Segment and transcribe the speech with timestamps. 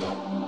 [0.00, 0.39] don't.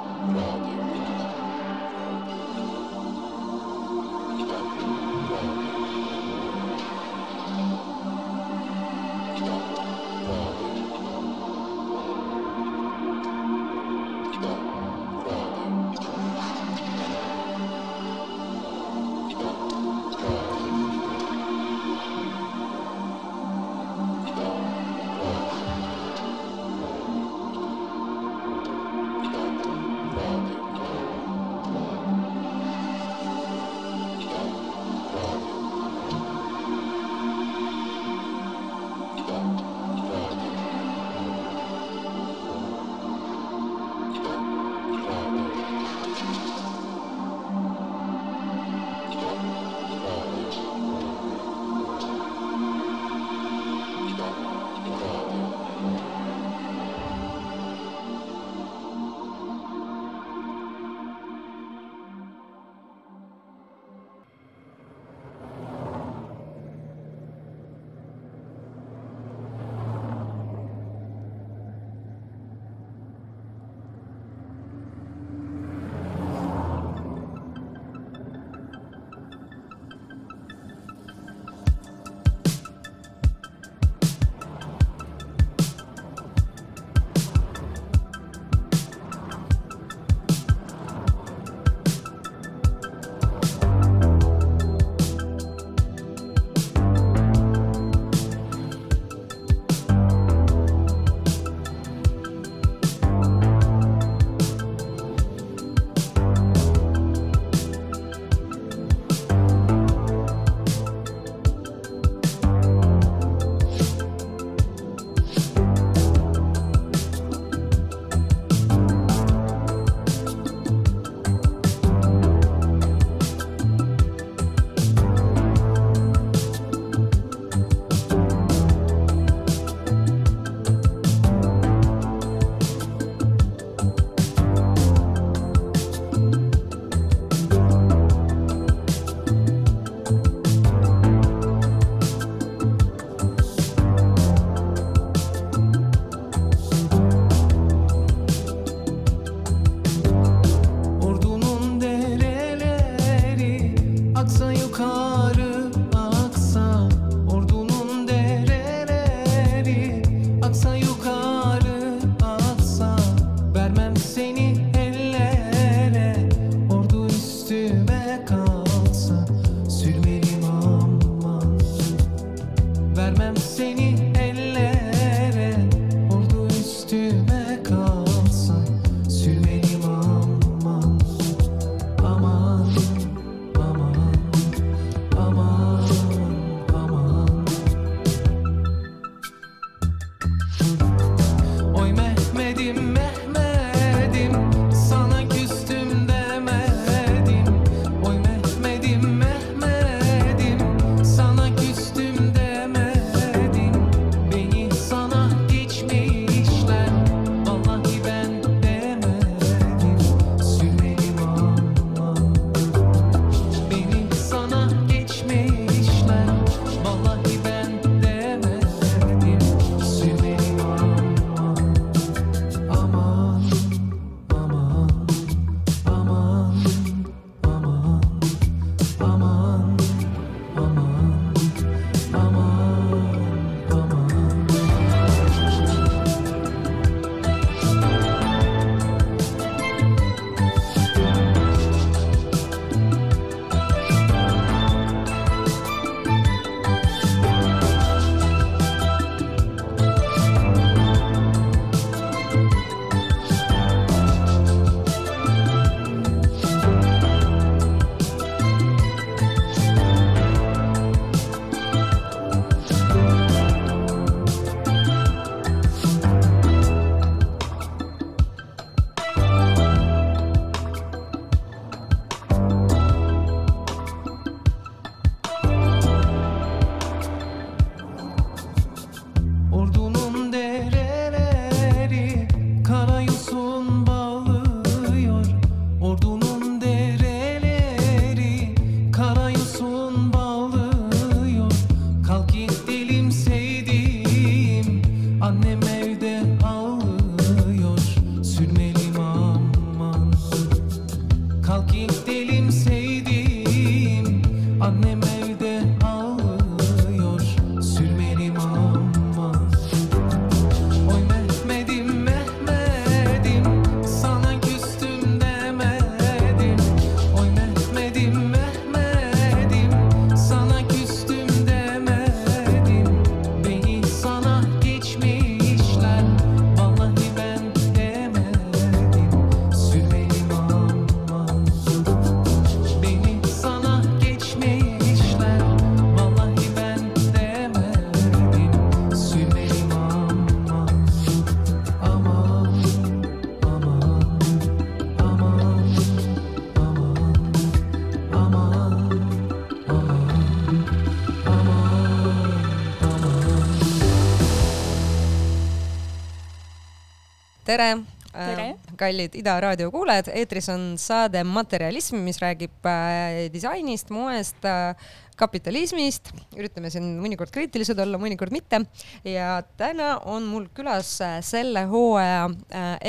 [357.52, 358.48] Tere, Tere.
[358.48, 364.74] äh, kallid Ida raadio kuulajad, eetris on saade Materialism, mis räägib äh, disainist, moest äh,,
[365.20, 366.12] kapitalismist.
[366.36, 368.62] üritame siin mõnikord kriitilised olla, mõnikord mitte.
[369.04, 370.96] ja täna on mul külas
[371.28, 372.30] selle hooaja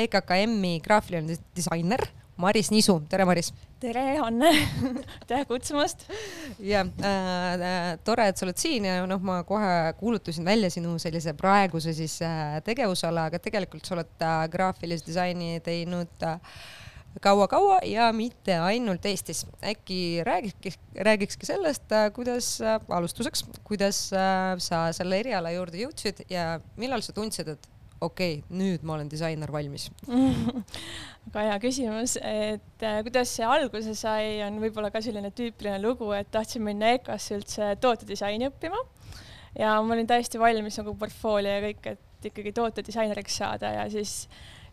[0.04, 2.08] EKKM-i graafiline disainer
[2.40, 3.52] Maris Nisu, tere Maris!
[3.84, 4.50] Tere, Anne
[5.20, 6.06] aitäh kutsumast.
[6.58, 7.08] ja äh,
[7.54, 11.92] äh, tore, et sa oled siin ja noh, ma kohe kuulutasin välja sinu sellise praeguse
[11.96, 16.38] siis äh, tegevusala, aga tegelikult sa oled äh, graafilist disaini teinud äh,
[17.24, 19.44] kaua-kaua ja mitte ainult Eestis.
[19.62, 26.58] äkki räägiks, räägikski sellest, kuidas äh, alustuseks, kuidas äh, sa selle eriala juurde jõudsid ja
[26.80, 27.73] millal sa tundsid, et
[28.04, 29.88] okei okay,, nüüd ma olen disainer valmis.
[31.34, 36.10] Väga hea küsimus, et äh, kuidas see alguse sai, on võib-olla ka selline tüüpiline lugu,
[36.16, 38.80] et tahtsin minna EKA-sse üldse tootedisaini õppima.
[39.58, 44.24] Ja ma olin täiesti valmis nagu portfoolio ja kõik, et ikkagi tootedisaineriks saada ja siis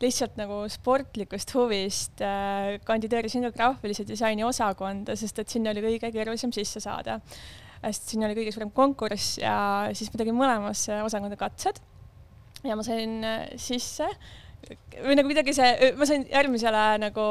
[0.01, 6.11] lihtsalt nagu sportlikust huvist äh, kandideerisin ka graafilise disaini osakonda, sest et sinna oli kõige
[6.13, 7.19] keerulisem sisse saada.
[7.81, 9.55] sest sinna oli kõige suurem konkurss ja
[9.97, 11.81] siis ma tegin mõlemasse osakonda katsed
[12.63, 14.09] ja ma sain äh, sisse
[15.01, 17.25] või nagu kuidagi see, ma sain järgmisele nagu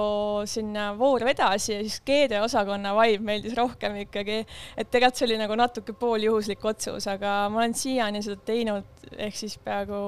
[0.50, 4.40] sinna vooru edasi ja siis keedeosakonna vibe meeldis rohkem ikkagi.
[4.76, 9.38] et tegelikult see oli nagu natuke pooljuhuslik otsus, aga ma olen siiani seda teinud ehk
[9.38, 10.00] siis peaaegu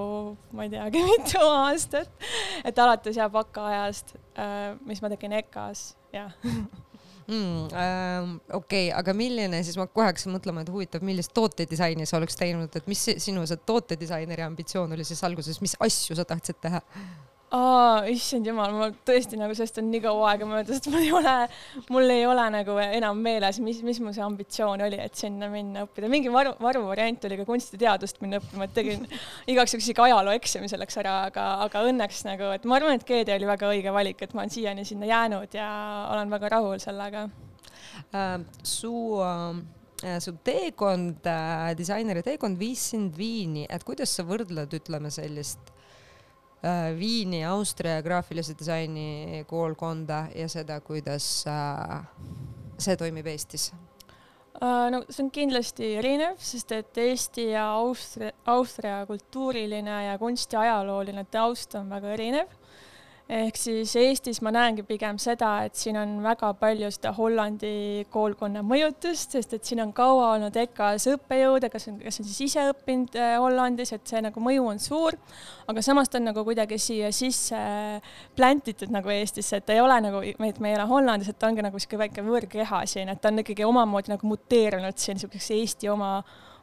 [0.56, 2.10] ma ei teagi, mitu aastat.
[2.64, 6.34] et alates jah bakaajast, äh, mis ma tegin EKA-s, jah
[7.32, 7.67] mm,.
[7.73, 12.19] Äh, okei okay,, aga milline siis, ma kohe hakkasin mõtlema, et huvitav, millist tootedisaini sa
[12.20, 16.61] oleks teinud, et mis sinu see tootedisaineri ambitsioon oli siis alguses, mis asju sa tahtsid
[16.62, 16.82] teha?
[17.52, 21.10] Aa, issand jumal, ma tõesti nagu sellest on nii kaua aega möödas, et mul ei
[21.12, 21.34] ole,
[21.93, 25.84] mul ei ole nagu enam meeles, mis, mis mu see ambitsioon oli, et sinna minna
[25.87, 26.08] õppida.
[26.12, 29.04] mingi varu, varuvariant oli ka kunstiteadust minna õppima, et tegin
[29.52, 33.06] igaks juhuks isegi ajaloo eksami selleks ära, aga, aga õnneks nagu, et ma arvan, et
[33.08, 35.69] GD oli väga õige valik, et ma olen siiani sinna jäänud ja
[36.14, 37.28] olen väga rahul sellega
[38.16, 38.40] äh,.
[38.64, 45.12] su äh, su teekond äh,, disaineri teekond viis sind Viini, et kuidas sa võrdled, ütleme
[45.12, 45.69] sellist
[46.98, 52.04] Viini Austria graafilise disaini koolkonda ja seda, kuidas äh,
[52.78, 53.72] see toimib Eestis?
[54.62, 61.26] Äh, no see on kindlasti erinev, sest et Eesti ja Austria, Austria kultuuriline ja kunstiajalooline
[61.34, 62.54] taust on väga erinev
[63.32, 68.60] ehk siis Eestis ma näengi pigem seda, et siin on väga palju seda Hollandi koolkonna
[68.67, 72.67] mõjutust, sest et siin on kaua olnud EKA-s õppejõude, kas on, kas on siis ise
[72.74, 75.17] õppinud äh, Hollandis, et see nagu mõju on suur,
[75.70, 77.62] aga samas ta on nagu kuidagi siia sisse
[78.36, 81.65] plantitud nagu Eestisse, et ei ole nagu, et me ei ole Hollandis, et ta ongi
[81.65, 85.93] nagu niisugune väike võõrkeha siin, et ta on ikkagi omamoodi nagu muteerunud siin niisuguseks Eesti
[85.93, 86.19] oma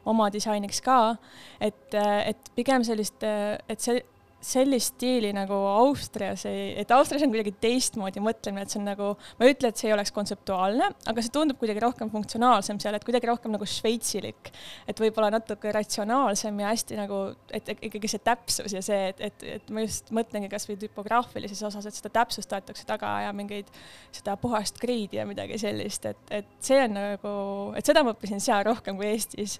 [0.08, 1.16] oma disainiks ka,
[1.60, 3.98] et, et pigem sellist, et see
[4.40, 9.10] sellist stiili nagu Austrias ei, et Austrias on kuidagi teistmoodi mõtlemine, et see on nagu,
[9.38, 12.96] ma ei ütle, et see ei oleks kontseptuaalne, aga see tundub kuidagi rohkem funktsionaalsem seal,
[12.96, 14.52] et kuidagi rohkem nagu šveitsilik.
[14.88, 17.20] et võib-olla natuke ratsionaalsem ja hästi nagu,
[17.52, 21.86] et ikkagi see täpsus ja see, et, et, et ma just mõtlengi kasvõi tüpograafilises osas,
[21.86, 23.68] et seda täpsust tahetakse taga ja mingeid,
[24.16, 27.34] seda puhast griidi ja midagi sellist, et, et see on nagu,
[27.78, 29.58] et seda ma õppisin seal rohkem kui Eestis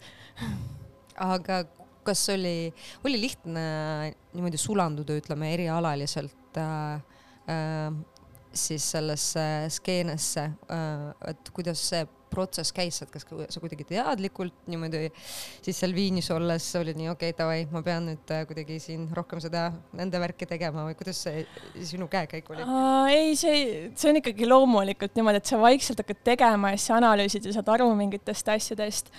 [1.21, 1.65] aga
[2.07, 2.71] kas oli,
[3.05, 3.65] oli lihtne
[4.35, 7.03] niimoodi sulanduda, ütleme erialaliselt äh,
[7.51, 8.01] äh,
[8.53, 15.09] siis sellesse skeenesse äh,, et kuidas see protsess käis, et kas sa kuidagi teadlikult niimoodi
[15.65, 19.09] siis seal Viinis olles olid nii okei okay,, davai, ma pean nüüd äh, kuidagi siin
[19.17, 21.45] rohkem seda nende värki tegema või kuidas see
[21.91, 23.09] sinu käekäik oli uh,?
[23.11, 27.51] ei, see, see on ikkagi loomulikult niimoodi, et sa vaikselt hakkad tegema ja siis analüüsid
[27.51, 29.11] ja saad aru mingitest asjadest.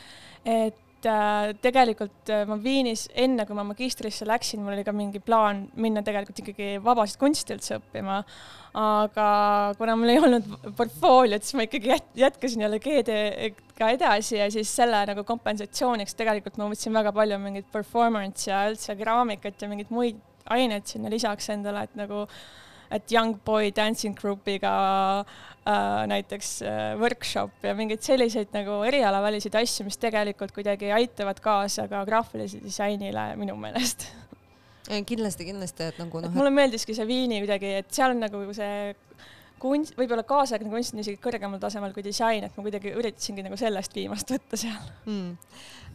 [0.47, 4.93] et et äh, tegelikult äh, ma Viinis, enne kui ma magistrisse läksin, mul oli ka
[4.93, 8.21] mingi plaan minna tegelikult ikkagi vabasid kunsti üldse õppima.
[8.77, 9.27] aga
[9.75, 10.45] kuna mul ei olnud
[10.77, 16.59] portfooliot, siis ma ikkagi jät-, jätkasin jälle GD-ga edasi ja siis selle nagu kompensatsiooniks tegelikult
[16.61, 21.49] ma võtsin väga palju mingit performance ja üldse keraamikat ja mingeid muid aineid sinna lisaks
[21.51, 22.25] endale, et nagu
[22.91, 24.73] et Young Boy Dancing Groupiga
[25.21, 31.87] äh, näiteks äh, workshop ja mingeid selliseid nagu erialaväliseid asju, mis tegelikult kuidagi aitavad kaasa
[31.91, 34.09] ka graafilisele disainile minu meelest
[35.07, 36.33] kindlasti, kindlasti, et nagu noh.
[36.35, 38.93] mulle meeldiski see Viini kuidagi, et seal on nagu see
[39.61, 43.59] kunst, võib-olla kaasaegne kunst on isegi kõrgemal tasemel kui disain, et ma kuidagi üritasingi nagu
[43.59, 45.37] sellest viimast võtta seal mm..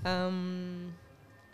[0.07, 0.95] Um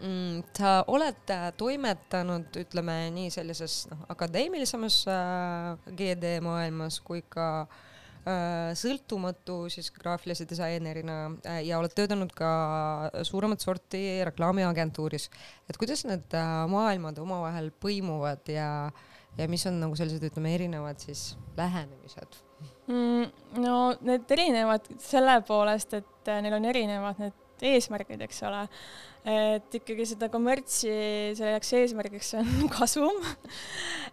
[0.02, 0.42] mm,?
[0.56, 7.48] sa oled äh, toimetanud, ütleme nii sellises noh, akadeemilisemas äh, GD maailmas kui ka
[8.78, 11.16] sõltumatu siis graafilise disainerina
[11.66, 12.50] ja oled töötanud ka
[13.26, 15.24] suuremat sorti reklaamiagentuuris.
[15.66, 16.36] et kuidas need
[16.70, 18.68] maailmad omavahel põimuvad ja,
[19.34, 22.38] ja mis on nagu sellised, ütleme, erinevad siis lähenemised
[22.86, 23.58] mm,?
[23.58, 28.62] no need erinevad selle poolest, et neil on erinevad need eesmärgid, eks ole
[29.22, 30.90] et ikkagi seda kommertsi
[31.38, 33.20] selleks eesmärgiks on kasum.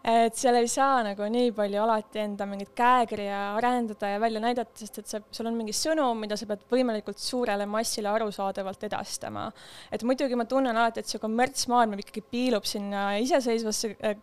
[0.05, 4.77] et seal ei saa nagu nii palju alati enda mingit käekirja arendada ja välja näidata,
[4.77, 9.47] sest et sa, sul on mingi sõnum, mida sa pead võimalikult suurele massile arusaadavalt edastama.
[9.91, 14.15] et muidugi ma tunnen alati, et see kommertsmaailm ikkagi piilub sinna iseseisvasse äh,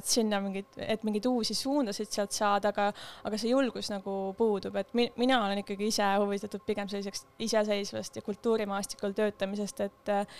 [0.00, 2.88] et sinna mingid, et mingeid uusi suundasid sealt saada, aga,
[3.28, 8.16] aga see julgus nagu puudub, et mi, mina olen ikkagi ise huvitatud pigem selliseks iseseisvast
[8.16, 10.30] ja kultuurimaastikul töötamisest, et et,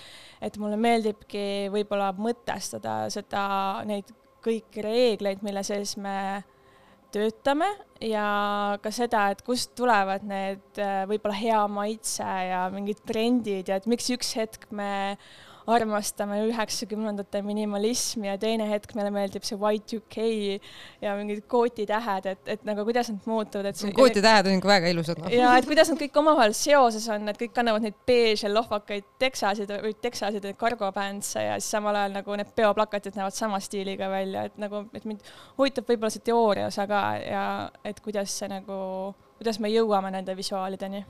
[0.47, 3.45] et mulle meeldibki võib-olla mõtestada seda,
[3.88, 4.11] neid
[4.45, 6.42] kõiki reegleid, mille sees me
[7.12, 7.69] töötame
[8.07, 10.80] ja ka seda, et kust tulevad need
[11.11, 15.19] võib-olla hea maitse ja mingid trendid ja et miks üks hetk me
[15.75, 20.27] armastame üheksakümnendate minimalismi ja teine hetk meile meeldib see Y2K
[21.05, 24.93] ja mingid kootitähed, et, et nagu kuidas nad muutuvad, et see kootitähed on ikka väga
[24.95, 25.33] ilusad no..
[25.35, 29.73] ja et kuidas nad kõik omavahel seoses on, et kõik kannavad neid beeže lohvakaid teksasid
[29.87, 34.47] või teksasid cargo pants'e ja siis samal ajal nagu need peoplakatid näevad sama stiiliga välja,
[34.50, 35.25] et nagu, et mind
[35.59, 37.49] huvitab võib-olla see teooria osa ka ja
[37.85, 38.79] et kuidas see nagu,
[39.41, 41.05] kuidas me jõuame nende visuaalideni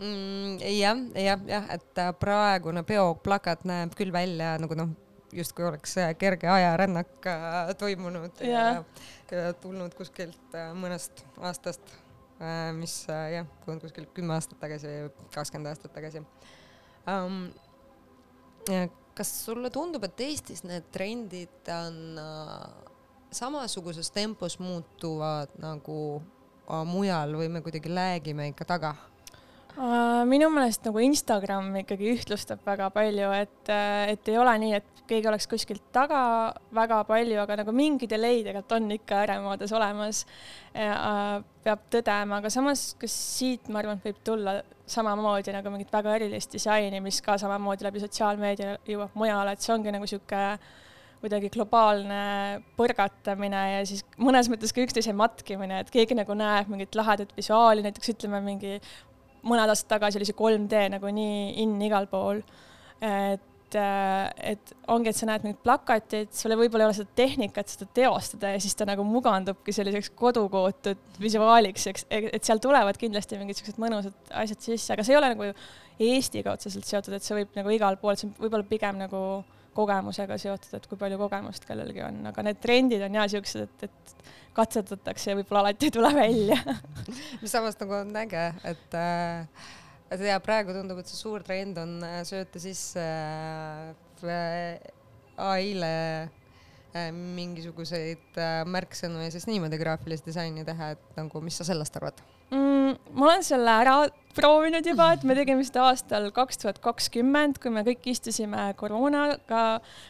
[0.00, 0.58] mm,?
[0.78, 4.92] jah, jah, jah, et äh, praegune peoplakat näeb küll välja nagu noh,
[5.36, 8.82] justkui oleks äh, kerge ajarännak äh, toimunud ja,
[9.30, 11.92] ja tulnud kuskilt mõnest aastast,
[12.72, 16.22] mis jah, kuskilt kümme aastat tagasi või kakskümmend aastat tagasi
[17.04, 17.42] um,.
[19.14, 22.16] kas sulle tundub, et Eestis need trendid on
[23.30, 25.98] samasuguses tempos muutuvad nagu
[26.88, 28.94] mujal või me kuidagi läägime ikka taga?
[29.78, 34.72] Äh, minu meelest nagu Instagram ikkagi ühtlustab väga palju, et, äh, et ei ole nii,
[34.80, 36.22] et keegi oleks kuskilt taga
[36.74, 40.24] väga palju, aga nagu mingi delay tegelikult on ikka ääremaades olemas.
[40.74, 44.60] Äh, peab tõdema, aga samas, kas siit, ma arvan, võib tulla
[44.90, 49.74] samamoodi nagu mingit väga erilist disaini, mis ka samamoodi läbi sotsiaalmeedia jõuab mujale, et see
[49.74, 50.44] ongi nagu sihuke
[51.20, 56.96] kuidagi globaalne põrgatamine ja siis mõnes mõttes ka üksteise matkimine, et keegi nagu näeb mingit
[56.96, 58.78] lahedat visuaali, näiteks ütleme, mingi
[59.46, 62.42] mõned aastad tagasi oli see 3D nagu nii in igal pool.
[63.00, 67.70] et, äh, et ongi, et sa näed mingit plakatit, sul võib-olla ei ole seda tehnikat
[67.72, 73.38] seda teostada ja siis ta nagu mugandubki selliseks kodukootud visuaaliks, eks, et seal tulevad kindlasti
[73.40, 75.54] mingid siuksed mõnusad asjad sisse, aga see ei ole nagu
[76.00, 79.22] Eestiga otseselt seotud, et see võib nagu igal pool, see on võib-olla pigem nagu
[79.80, 83.88] kogemusega seotud, et kui palju kogemust kellelgi on, aga need trendid on ja siuksed, et,
[83.88, 86.58] et katsetatakse ja võib-olla alati ei tule välja.
[87.42, 89.68] Mis samas nagu on äge, et äh,
[90.10, 93.04] et ja praegu tundub, et see suur trend on äh, sööta sisse
[94.26, 94.90] äh,
[95.40, 95.94] ai-le
[96.26, 101.96] äh, mingisuguseid äh, märksõnu ja siis niimoodi graafilist disaini teha, et nagu, mis sa sellest
[102.00, 102.20] arvad
[102.50, 102.96] mm,?
[103.14, 104.00] ma olen selle ära
[104.36, 109.64] proovinud juba, et me tegime seda aastal kaks tuhat kakskümmend, kui me kõik istusime koroonaga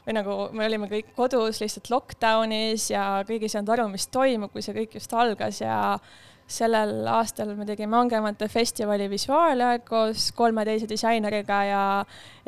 [0.07, 4.53] või nagu me olime kõik kodus lihtsalt lockdownis ja keegi ei saanud aru, mis toimub,
[4.53, 5.79] kui see kõik just algas ja
[6.51, 11.83] sellel aastal me tegime Angemate festivali visuaale koos kolme teise disaineriga ja,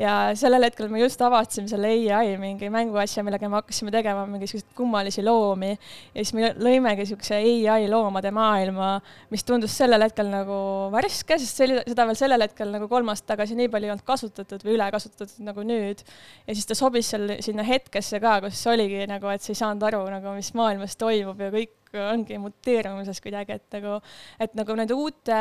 [0.01, 4.73] ja sellel hetkel me just avastasime selle ai mingi mänguasja, millega me hakkasime tegema mingisuguseid
[4.77, 5.71] kummalisi loomi.
[6.13, 8.95] ja siis me lõimegi siukse ai loomade maailma,
[9.31, 10.57] mis tundus sellel hetkel nagu
[10.93, 13.95] värske, sest see oli, seda veel sellel hetkel nagu kolm aastat tagasi nii palju ei
[13.95, 16.03] olnud kasutatud või üle kasutatud nagu nüüd.
[16.47, 19.87] ja siis ta sobis seal sinna hetkesse ka, kus oligi nagu, et sa ei saanud
[19.91, 23.99] aru nagu, mis maailmas toimub ja kõik ongi muteerumises kuidagi, et nagu,
[24.41, 25.39] et nagu nende uute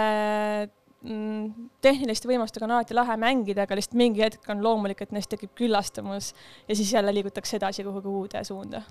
[1.03, 5.31] mm, tehniliste võimalustega on alati lahe mängida, aga lihtsalt mingi hetk on loomulik, et neist
[5.33, 6.33] tekib küllastumus
[6.69, 8.83] ja siis jälle liigutakse edasi kuhugi uude suunda.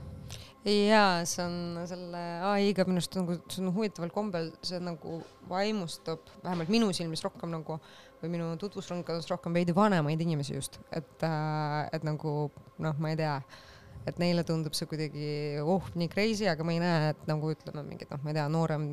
[0.65, 6.29] ja see on selle ai-ga minu arust nagu, see on huvitaval kombel, see nagu vaimustab,
[6.43, 7.79] vähemalt minu silmis rohkem nagu
[8.21, 12.51] või minu tutvusringkonnas rohkem veidi vanemaid inimesi just, et, äh, et nagu
[12.81, 13.39] noh, ma ei tea
[14.07, 15.31] et neile tundub see kuidagi
[15.61, 18.47] oh nii crazy, aga ma ei näe, et nagu ütleme mingid noh, ma ei tea,
[18.51, 18.87] noorem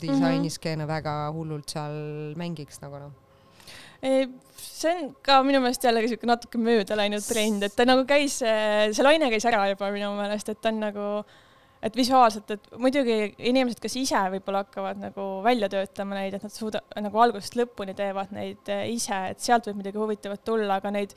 [0.00, 0.94] disainiskeene mm -hmm.
[0.94, 1.98] väga hullult seal
[2.38, 3.12] mängiks nagu noh
[4.02, 8.40] see on ka minu meelest jällegi siuke natuke mööda läinud trend, et ta nagu käis,
[8.42, 11.06] see laine käis ära juba minu meelest, et ta on nagu
[11.82, 13.16] et visuaalselt, et muidugi
[13.50, 17.94] inimesed, kes ise võib-olla hakkavad nagu välja töötama neid, et nad suuda-, nagu algusest lõpuni
[17.98, 21.14] teevad neid eh, ise, et sealt võib midagi huvitavat tulla, aga neid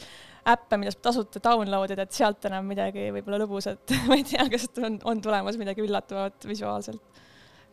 [0.49, 4.47] äppe, mida saab tasuta download ida, et sealt enam midagi võib-olla lõbusat ma ei tea,
[4.51, 7.21] kas on, on tulemas midagi üllatavat visuaalselt?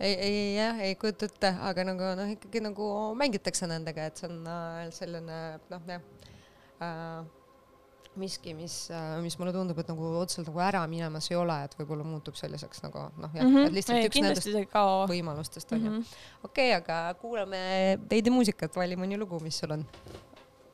[0.03, 4.29] Ei, ei jah, ei kujuta ette, aga nagu noh, ikkagi nagu mängitakse nendega, et see
[4.29, 5.39] on äh, selline
[5.71, 6.03] noh, jah
[6.83, 7.23] äh,
[8.17, 11.77] miski, mis, äh, mis mulle tundub, et nagu otseselt nagu ära minemas ei ole, et
[11.79, 13.71] võib-olla muutub selliseks nagu noh, jah mm, -hmm.
[13.71, 14.77] et lihtsalt ei, üks nendest
[15.13, 15.95] võimalustest on ju.
[16.43, 17.63] okei okay,, aga kuulame
[18.11, 19.87] veidi muusikat, vali mõni lugu, mis sul on.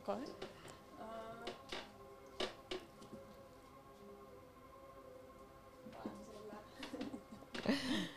[0.07, 0.21] kohe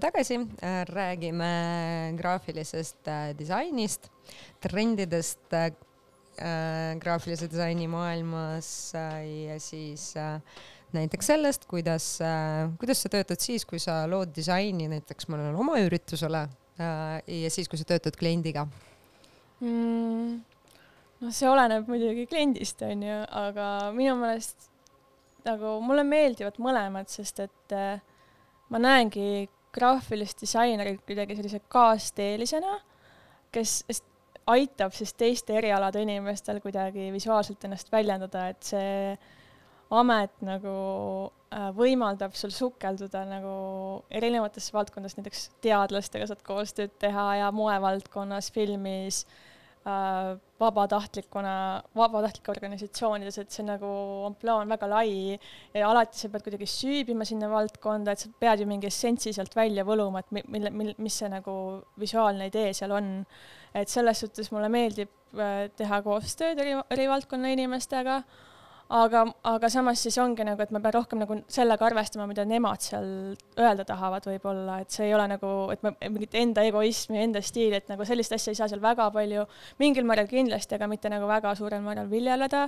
[0.00, 4.10] oleme tagasi, äh, räägime graafilisest äh, disainist,
[4.60, 5.72] trendidest äh,
[6.98, 10.14] graafilise disaini maailmas ja siis
[10.92, 12.18] näiteks sellest, kuidas,
[12.78, 16.46] kuidas sa töötad siis, kui sa lood disaini näiteks mõnele oma üritusele
[16.78, 18.64] ja siis, kui sa töötad kliendiga
[19.60, 20.40] mm,?
[21.20, 24.70] noh, see oleneb muidugi kliendist, onju, aga minu meelest
[25.44, 27.80] nagu mulle meeldivad mõlemad, sest et
[28.70, 32.78] ma näengi graafilist disainerit kuidagi sellise kaasteelisena,
[33.52, 33.82] kes
[34.50, 39.18] aitab siis teiste erialade inimestel kuidagi visuaalselt ennast väljendada, et see
[39.94, 40.72] amet nagu
[41.50, 43.54] äh, võimaldab sul sukelduda nagu
[44.10, 49.49] erinevatesse valdkondadesse, näiteks teadlastega saad koostööd teha ja moevaldkonnas, filmis äh,,
[49.84, 51.52] vabatahtlikuna,
[51.96, 53.88] vabatahtlike organisatsioonides, et see nagu
[54.28, 55.12] ampluaa on väga lai
[55.72, 59.56] ja alati sa pead kuidagi süübima sinna valdkonda, et sa pead ju mingi essentsi sealt
[59.56, 61.54] välja võluma, et mille, mille, mis see nagu
[62.00, 63.24] visuaalne idee seal on.
[63.72, 68.16] et selles suhtes mulle meeldib äh, teha koostööd eri, eri valdkonna inimestega
[68.90, 72.82] aga, aga samas siis ongi nagu, et ma pean rohkem nagu sellega arvestama, mida nemad
[72.84, 73.06] seal
[73.58, 77.78] öelda tahavad võib-olla, et see ei ole nagu, et ma mingit enda egoismi, enda stiili,
[77.78, 79.46] et nagu sellist asja ei saa seal väga palju,
[79.82, 82.66] mingil määral kindlasti, aga mitte nagu väga suurel määral viljeleda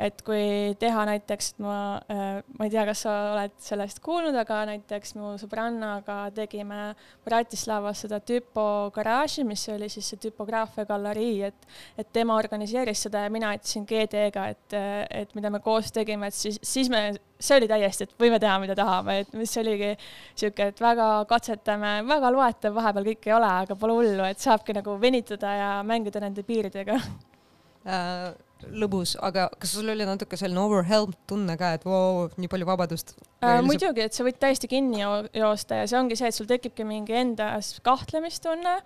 [0.00, 1.76] et kui teha näiteks, ma,
[2.10, 6.94] äh, ma ei tea, kas sa oled sellest kuulnud, aga näiteks mu sõbrannaga tegime
[7.26, 11.68] Bratislavas seda tüpo garaaži, mis oli siis see tüpograafia galerii, et,
[12.00, 14.78] et tema organiseeris seda ja mina aitasin GD-ga, et,
[15.22, 17.02] et mida me koos tegime, et siis, siis me,
[17.40, 19.94] see oli täiesti, et võime teha, mida tahame, et mis oligi
[20.34, 24.76] sihuke, et väga katsetame, väga loetav vahepeal kõik ei ole, aga pole hullu, et saabki
[24.76, 28.30] nagu venitada ja mängida nende piiridega äh
[28.68, 33.14] lõbus, aga kas sul oli natuke selline overwhelmed tunne ka, et voo, nii palju vabadust
[33.40, 33.60] äh,?
[33.64, 37.16] muidugi, et sa võid täiesti kinni joosta ja see ongi see, et sul tekibki mingi
[37.16, 38.76] endas kahtlemistunne.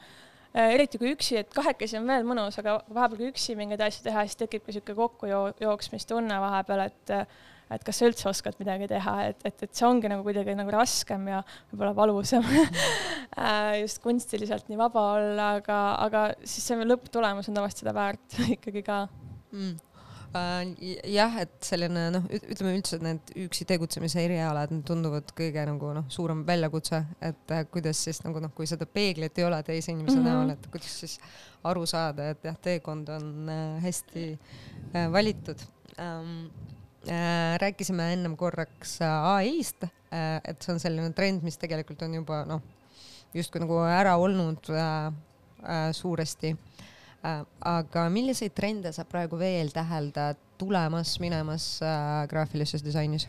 [0.54, 4.22] Eriti kui üksi, et kahekesi on veel mõnus, aga vahepeal kui üksi mingeid asju teha,
[4.28, 7.18] siis tekibki sihuke kokkujooksmistunne vahepeal, et
[7.72, 10.72] et kas sa üldse oskad midagi teha, et, et, et see ongi nagu kuidagi nagu
[10.74, 11.40] raskem ja
[11.70, 17.84] võib-olla valusam äh, just kunstiliselt nii vaba olla, aga, aga siis see lõpptulemus on tavaliselt
[17.84, 19.00] seda väärt ikkagi ka.
[19.54, 19.74] Mm.
[19.74, 19.93] äh,
[20.34, 26.42] jah, et selline noh, ütleme üldse need üksi tegutsemise erialad tunduvad kõige nagu noh, suurem
[26.46, 30.24] väljakutse, et äh, kuidas siis nagu noh, kui seda peeglit ei ole teise inimese mm
[30.24, 30.30] -hmm.
[30.30, 31.18] näol, et kuidas siis
[31.64, 34.26] aru saada, et jah, teekond on äh, hästi
[34.94, 35.60] äh, valitud
[35.98, 36.50] ähm,
[37.08, 37.58] äh,.
[37.60, 42.62] rääkisime ennem korraks ai-st äh,, et see on selline trend, mis tegelikult on juba noh,
[43.34, 45.06] justkui nagu ära olnud äh,
[45.62, 46.56] äh, suuresti
[47.24, 53.28] aga milliseid trende sa praegu veel täheldad tulemas, minemas äh, graafilises disainis?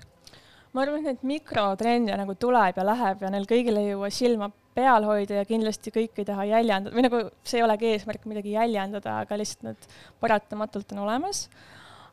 [0.75, 5.05] ma arvan, et mikrotrende nagu tuleb ja läheb ja neil kõigil ei jõua silma peal
[5.07, 9.21] hoida ja kindlasti kõik ei taha jäljendada või nagu see ei olegi eesmärk midagi jäljendada,
[9.23, 9.87] aga lihtsalt nad
[10.19, 11.45] paratamatult on olemas.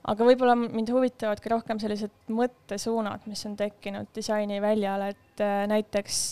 [0.07, 6.23] aga võib-olla mind huvitavad ka rohkem sellised mõttesuunad, mis on tekkinud disainiväljal, et äh, näiteks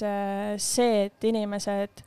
[0.71, 2.07] see, et inimesed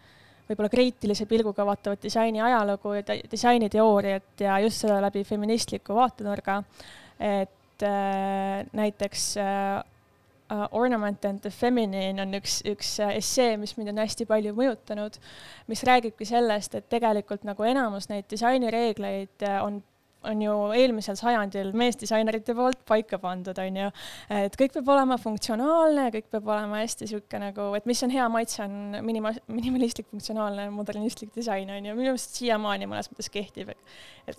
[0.49, 6.63] võib-olla kriitilise pilguga vaatavad disaini ajalugu ja disainiteooriat ja just seda läbi feministliku vaatenurga.
[7.19, 9.83] et äh, näiteks äh,
[10.53, 14.53] uh, Ornament and the Feminine on üks, üks äh, essee, mis mind on hästi palju
[14.57, 15.17] mõjutanud,
[15.71, 19.81] mis räägibki sellest, et tegelikult nagu enamus neid disainireegleid äh, on
[20.29, 23.89] on ju eelmisel sajandil meesdisainerite poolt paika pandud, on ju.
[24.37, 28.25] et kõik peab olema funktsionaalne, kõik peab olema hästi sihuke nagu, et mis on hea
[28.31, 33.73] maitse, on minima-, minimalistlik, funktsionaalne, modernistlik disain, on ju, minu meelest siiamaani mõnes mõttes kehtib.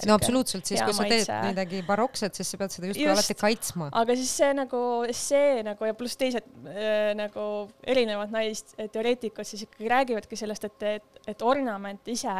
[0.08, 1.40] no absoluutselt, siis kui sa teed maitse.
[1.50, 3.90] midagi barokset, siis sa pead seda justkui Just, alati kaitsma.
[4.02, 4.82] aga siis see nagu,
[5.16, 7.48] see nagu ja pluss teised äh, nagu
[7.86, 12.32] erinevad naisteoreetikud siis ikkagi räägivadki sellest, et, et, et ornament ise,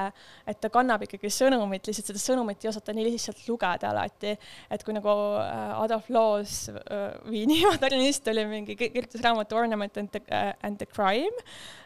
[0.48, 4.37] et ta kannab ikkagi sõnumit, lihtsalt seda sõnumit ei osata nii lihtsalt lihtsalt lugeda alati.
[4.70, 10.11] et kui nagu äh, Adolf Loos, äh, Viini modernist oli mingi, kirjutas raamatu Ornament and
[10.11, 11.35] the, uh, and the crime,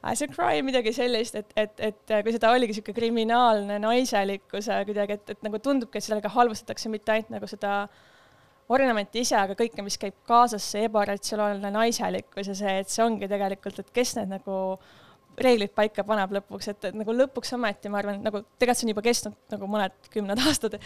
[0.02, 5.18] as a crime, midagi sellist, et, et, et kui seda oligi sihuke kriminaalne naiselikkus kuidagi,
[5.18, 7.80] et, et nagu tundubki, et sellega halvustatakse mitte ainult nagu seda
[8.68, 13.28] ornamenti ise, aga kõike, mis käib kaasas, see ebaratsionaalne naiselikkus ja see, et see ongi
[13.30, 14.58] tegelikult, et kes need nagu
[15.42, 18.92] reeglid paika paneb lõpuks, et, et nagu lõpuks ometi ma arvan, nagu tegelikult see on
[18.92, 20.78] juba kestnud nagu mõned kümned aastad,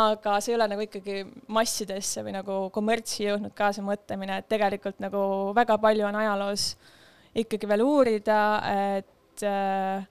[0.00, 1.20] aga see ei ole nagu ikkagi
[1.58, 5.24] massidesse või nagu kommertsi jõudnud ka see mõtlemine, et tegelikult nagu
[5.56, 6.72] väga palju on ajaloos
[7.44, 8.40] ikkagi veel uurida,
[8.94, 10.06] et äh,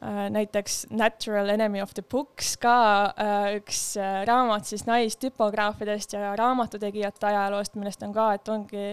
[0.00, 2.74] näiteks Natural Enemy of the Books ka
[3.20, 8.86] äh, üks äh, raamat siis naistüpograafidest ja raamatutegijate ajaloost, millest on ka, et ongi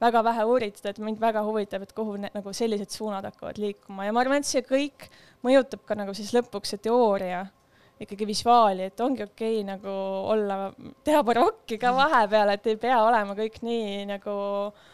[0.00, 4.06] väga vähe uuritud, et mind väga huvitab, et kuhu need nagu sellised suunad hakkavad liikuma.
[4.06, 5.08] Ja ma arvan, et see kõik
[5.42, 7.42] mõjutab ka nagu siis lõpuks see teooria
[8.02, 9.98] ikkagi visuaali, et ongi okei okay, nagu
[10.30, 10.68] olla,
[11.02, 14.38] teha barokki ka vahepeal, et ei pea olema kõik nii nagu
[14.70, 14.90] äh,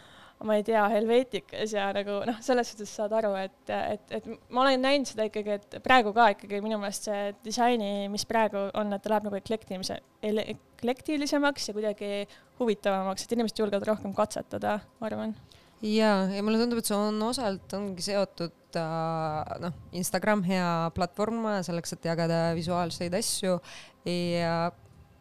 [0.47, 4.63] ma ei tea, Helvetikas ja nagu noh, selles suhtes saad aru, et, et, et ma
[4.63, 8.95] olen näinud seda ikkagi, et praegu ka ikkagi minu meelest see disaini, mis praegu on,
[8.95, 12.13] et ta läheb nagu eklektilise, eklektilisemaks ja kuidagi
[12.61, 15.35] huvitavamaks, et inimesed julgevad rohkem katsetada, ma arvan.
[15.83, 21.49] ja, ja mulle tundub, et see on osalt ongi seotud äh, noh, Instagram hea platvorm
[21.67, 23.59] selleks, et jagada visuaalseid asju
[24.07, 24.69] ja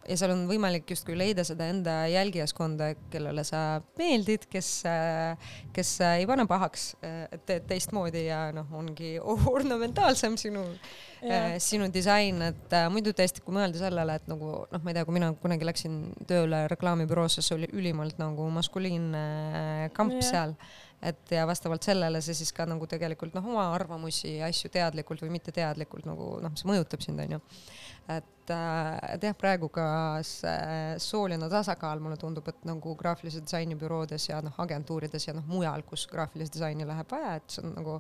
[0.08, 4.72] ja seal on võimalik justkui leida seda enda jälgijaskonda, kellele sa meeldid, kes,
[5.76, 9.15] kes ei pane pahaks, et teed teistmoodi ja noh, ongi
[9.58, 10.63] ornamentaalsem sinu,
[11.63, 15.06] sinu disain, et äh, muidu tõesti, kui mõelda sellele, et nagu noh, ma ei tea,
[15.08, 19.24] kui mina kunagi läksin tööle reklaamibüroosse, see oli ülimalt nagu maskuliinne
[19.62, 20.28] äh, kamp ja.
[20.32, 20.56] seal.
[21.06, 25.22] Et ja vastavalt sellele see siis ka nagu tegelikult noh, oma arvamusi ja asju teadlikult
[25.22, 27.38] või mitteteadlikult nagu noh, see mõjutab sind, onju.
[28.15, 29.88] Et, äh, et jah, praegu ka
[30.25, 35.45] see sooline tasakaal, mulle tundub, et nagu graafilise disaini büroodes ja noh, agentuurides ja noh,
[35.47, 37.99] mujal, kus graafilist disaini läheb vaja, et see on nagu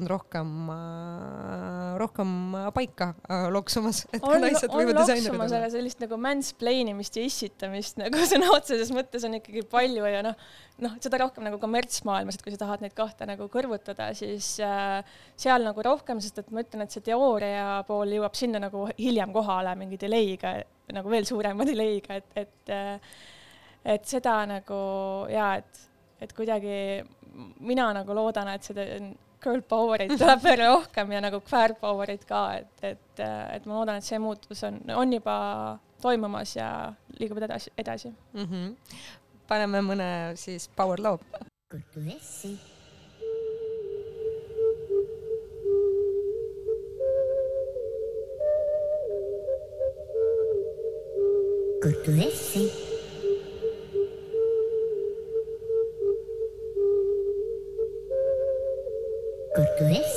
[0.00, 2.30] on rohkem äh,, rohkem
[2.74, 5.48] paika äh, loksumas, võivad disainerid olla.
[5.58, 10.22] aga sellist nagu mansplain imist ja issitamist nagu sõna otseses mõttes on ikkagi palju ja
[10.24, 10.38] noh,
[10.84, 15.02] noh, seda rohkem nagu kommertsmaailmas, et kui sa tahad neid kahte nagu kõrvutada, siis äh,
[15.36, 19.34] seal nagu rohkem, sest et ma ütlen, et see teooria pool jõuab sinna nagu hiljem
[19.34, 20.56] kohale mingi delay'ga,
[20.92, 23.14] nagu veel suurema delay'ga, et, et äh,
[23.84, 24.78] et seda nagu
[25.32, 25.82] ja et,
[26.22, 27.02] et kuidagi
[27.64, 28.86] mina nagu loodan, et seda
[29.42, 33.98] girl power'it tuleb veel rohkem ja nagu queer power'it ka, et, et, et ma loodan,
[33.98, 35.36] et see muutus on, on juba
[36.02, 36.68] toimumas ja
[37.18, 38.44] liigub edasi, edasi mm.
[38.44, 39.00] -hmm.
[39.48, 41.18] paneme mõne siis power loo.
[41.70, 42.58] kuku-vessi.
[51.82, 52.91] kuku-vessi
[59.54, 60.11] ことです。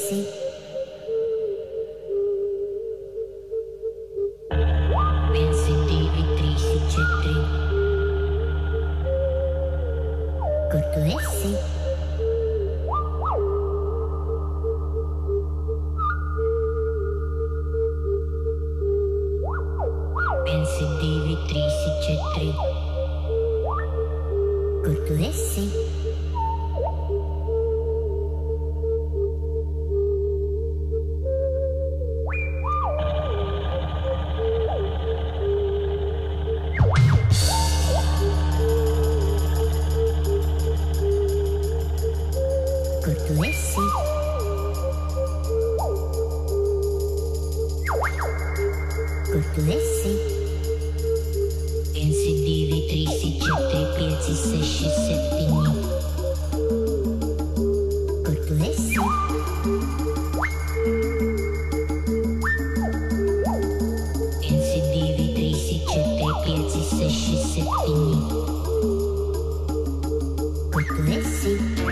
[70.87, 71.84] Gracie.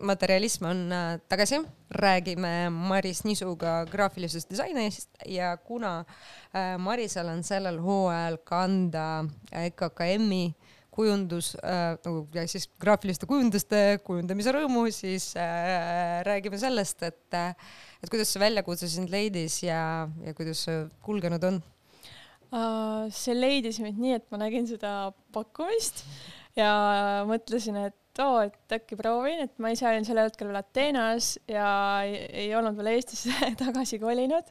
[0.00, 5.98] Materialism on äh, tagasi, räägime Maris Nisuga graafilisest disainist ja kuna
[6.54, 10.54] äh, Marisel on sellel hooajal kanda EKKM-i
[10.98, 15.28] kujundus nagu ja siis graafiliste kujunduste kujundamise rõõmu, siis
[16.26, 17.36] räägime sellest, et,
[18.02, 21.60] et kuidas see väljakutse sind leidis ja, ja kuidas see kulgenud on?
[23.14, 26.02] See leidis mind nii, et ma nägin seda pakkumist
[26.58, 26.72] ja
[27.28, 31.36] mõtlesin, et et oo, et äkki proovin, et ma ise olin sellel hetkel veel Ateenas
[31.50, 31.68] ja
[32.02, 34.50] ei, ei olnud veel Eestisse tagasi kolinud.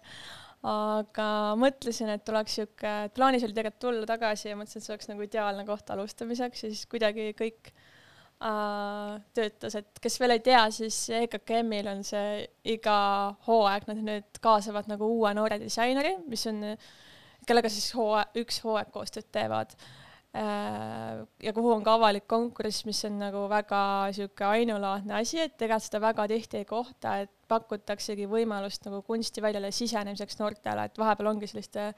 [0.68, 1.28] aga
[1.60, 5.24] mõtlesin, et oleks sihuke, plaanis oli tegelikult tulla tagasi ja mõtlesin, et see oleks nagu
[5.24, 11.04] ideaalne koht alustamiseks ja siis kuidagi kõik äh, töötas, et kes veel ei tea, siis
[11.20, 12.42] EKKM-il on see
[12.74, 12.98] iga
[13.46, 16.64] hooaeg, nad nüüd kaasavad nagu uue noore disaineri, mis on,
[17.48, 19.78] kellega siis hooaeg, üks hooaeg koostööd teevad
[20.38, 23.80] ja kuhu on ka avalik konkurss, mis on nagu väga
[24.16, 29.72] sihuke ainulaadne asi, et tegelikult seda väga tihti ei kohta, et pakutaksegi võimalust nagu kunstiväljale
[29.74, 31.90] sisenemiseks noortele, et vahepeal ongi selliste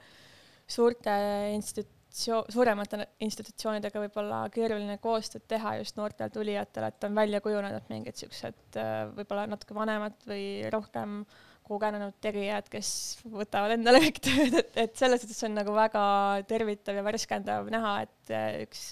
[0.70, 1.14] suurte
[1.56, 8.20] institutsio-, suuremate institutsioonidega võib-olla keeruline koostööd teha just noortele tulijatele, et on välja kujunenud mingid
[8.22, 12.90] siuksed äh, võib-olla natuke vanemad või rohkem äh, kogenenud tegijad, kes
[13.30, 16.02] võtavad endale kõik tööd, et, et selles suhtes on nagu väga
[16.50, 18.90] tervitav ja värskendav näha, et äh, üks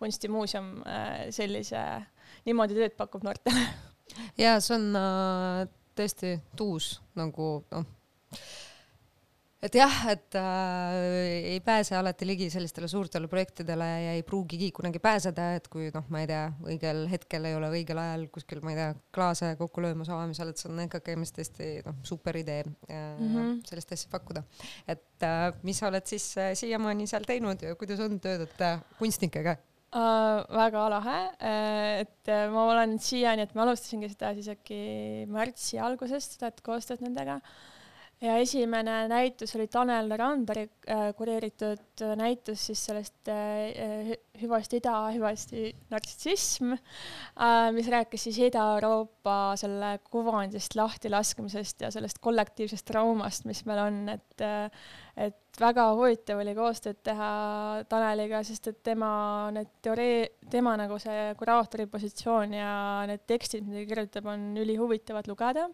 [0.00, 1.82] kunstimuuseum äh, sellise,
[2.48, 3.66] niimoodi tööd pakub noortele.
[4.40, 7.92] ja see on äh, tõesti tuus nagu noh
[9.64, 15.00] et jah, et äh, ei pääse alati ligi sellistele suurtele projektidele ja ei pruugigi kunagi
[15.02, 18.74] pääseda, et kui noh, ma ei tea, õigel hetkel ei ole õigel ajal kuskil, ma
[18.74, 22.64] ei tea, klaase kokku löömas avamisel, et see on ikkagi mis tõesti noh, super idee
[22.64, 23.60] äh, mm -hmm.
[23.70, 24.44] sellist asja pakkuda.
[24.88, 29.56] et äh, mis sa oled siis äh, siiamaani seal teinud ja kuidas on töötada kunstnikega?
[29.94, 35.26] Uh, väga lahe uh,, et uh, ma olen siiani, et ma alustasingi seda siis äkki
[35.30, 37.73] märtsi algusest, seda koostööd nendega uh,
[38.22, 44.94] ja esimene näitus oli Tanel Randari äh, kureeritud äh, näitus siis sellest äh, hüvast ida,
[45.14, 53.64] hüvasti narsissism äh,, mis rääkis siis Ida-Euroopa selle kuvandist lahtilaskmisest ja sellest kollektiivsest traumast, mis
[53.68, 54.46] meil on, et
[55.14, 57.28] et väga huvitav oli koostööd teha
[57.86, 59.10] Taneliga, sest et tema
[59.54, 62.72] need teoree-, tema nagu see kuraatori positsioon ja
[63.06, 65.68] need tekstid, mida ta kirjutab, on ülihuvitavad lugeda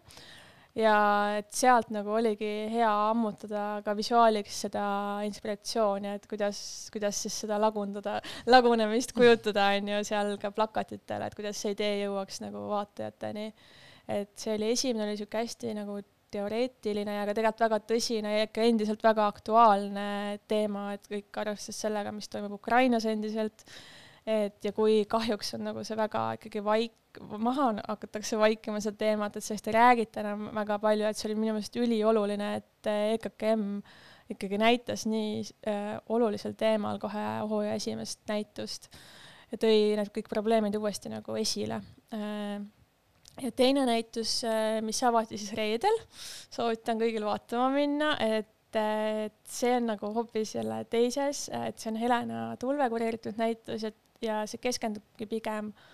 [0.77, 0.95] ja
[1.39, 4.85] et sealt nagu oligi hea ammutada ka visuaaliks seda
[5.27, 6.61] inspiratsiooni, et kuidas,
[6.93, 12.01] kuidas siis seda lagundada, lagunemist kujutada, on ju, seal ka plakatitele, et kuidas see idee
[12.05, 13.51] jõuaks nagu vaatajateni.
[14.11, 15.99] et see oli esimene, oli niisugune hästi nagu
[16.31, 21.81] teoreetiline ja ka tegelikult väga tõsine ja ikka endiselt väga aktuaalne teema, et kõik arvestades
[21.83, 23.65] sellega, mis toimub Ukrainas endiselt
[24.27, 29.35] et ja kui kahjuks on nagu see väga ikkagi vaik-, maha hakatakse vaikima seda teemat,
[29.35, 33.65] et sellest ei räägita enam väga palju, et see oli minu meelest ülioluline, et EKKM
[34.31, 38.87] ikkagi näitas nii äh, olulisel teemal kohe hooaja esimest näitust
[39.51, 41.81] ja tõi need kõik probleemid uuesti nagu esile
[42.15, 42.61] äh,.
[43.41, 44.39] ja teine näitus
[44.85, 45.99] mis avati siis reedel,
[46.53, 51.97] soovitan kõigil vaatama minna, et et see on nagu hoopis jälle teises, et see on
[51.99, 55.89] Helena Tulve kureeritud näitus, et ja see keskendubki pigem äh,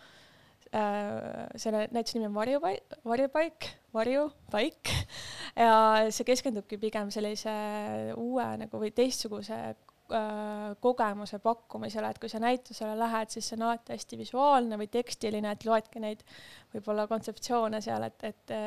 [0.71, 4.93] selle näituse nimi on Varjupaik, Varjupaik, Varjupaik
[5.65, 7.53] ja see keskendubki pigem sellise
[8.17, 9.77] uue nagu või teistsuguse äh,
[10.83, 15.53] kogemuse pakkumisele, et kui sa näitusele lähed, siis see on alati hästi visuaalne või tekstiline,
[15.55, 16.23] et loedki neid
[16.75, 18.57] võib-olla kontseptsioone seal, et, et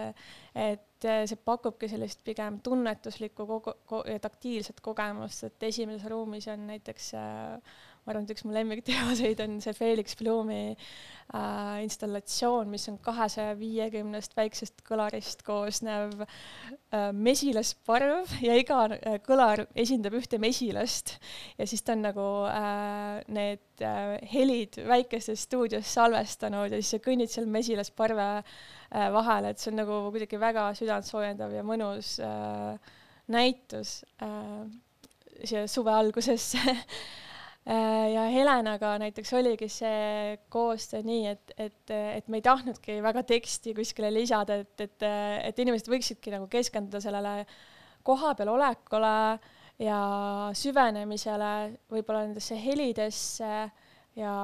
[1.01, 7.15] et see pakubki sellist pigem tunnetuslikku kogu, ko, taktiilset kogemust, et esimeses ruumis on näiteks
[7.17, 7.79] äh,
[8.11, 13.53] ma arvan, et üks mu lemmikteoseid on see Felix Blumi äh, installatsioon, mis on kahesaja
[13.59, 21.15] viiekümnest väiksest kõlarist koosnev äh, mesilasparv ja iga äh, kõlar esindab ühte mesilast.
[21.61, 27.03] Ja siis ta on nagu äh, need äh, helid väikeses stuudios salvestanud ja siis sa
[27.07, 32.95] kõnnid seal mesilasparve äh, vahel, et see on nagu kuidagi väga südantsoojendav ja mõnus äh,
[33.31, 34.65] näitus äh,
[35.45, 36.59] siia suve algusesse
[37.71, 43.75] ja Helenaga näiteks oligi see koostöö nii, et, et, et me ei tahtnudki väga teksti
[43.77, 45.07] kuskile lisada, et, et,
[45.45, 47.35] et inimesed võiksidki nagu keskenduda sellele
[48.07, 49.14] kohapeal olekule
[49.81, 50.01] ja
[50.57, 51.53] süvenemisele,
[51.93, 53.53] võib-olla nendesse helidesse
[54.16, 54.35] ja,